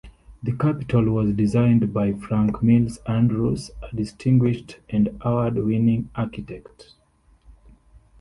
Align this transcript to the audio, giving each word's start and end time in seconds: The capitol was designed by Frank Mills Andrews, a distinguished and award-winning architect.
The 0.41 0.53
capitol 0.53 1.11
was 1.11 1.35
designed 1.35 1.93
by 1.93 2.13
Frank 2.13 2.63
Mills 2.63 2.97
Andrews, 3.07 3.69
a 3.83 3.95
distinguished 3.95 4.77
and 4.89 5.09
award-winning 5.23 6.09
architect. 6.15 6.93